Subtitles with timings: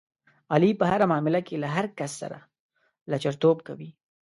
[0.53, 2.37] علي په هره معامله کې له هر کس سره
[3.11, 3.89] لچرتوب کوي.